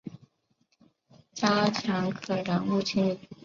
[1.31, 3.19] 加强可燃物清理